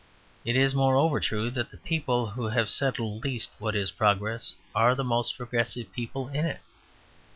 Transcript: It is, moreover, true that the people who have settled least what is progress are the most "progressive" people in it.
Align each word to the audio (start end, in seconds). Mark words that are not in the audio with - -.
It 0.43 0.57
is, 0.57 0.73
moreover, 0.73 1.19
true 1.19 1.51
that 1.51 1.69
the 1.69 1.77
people 1.77 2.31
who 2.31 2.47
have 2.47 2.71
settled 2.71 3.23
least 3.23 3.51
what 3.59 3.75
is 3.75 3.91
progress 3.91 4.55
are 4.73 4.95
the 4.95 5.03
most 5.03 5.37
"progressive" 5.37 5.93
people 5.93 6.27
in 6.29 6.43
it. 6.47 6.59